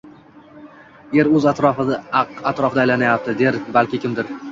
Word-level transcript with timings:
Yer 1.17 1.27
o‘z 1.39 1.45
o‘qi 1.51 1.85
atrofida 2.53 2.81
aylanyapti»– 2.85 3.37
der 3.43 3.61
balki 3.77 4.01
kimdir. 4.07 4.33